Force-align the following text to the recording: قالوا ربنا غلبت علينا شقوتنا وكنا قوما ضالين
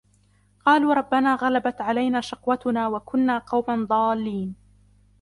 قالوا 0.65 0.93
ربنا 0.93 1.35
غلبت 1.35 1.81
علينا 1.81 2.21
شقوتنا 2.21 2.87
وكنا 2.87 3.37
قوما 3.37 3.85
ضالين 3.85 4.55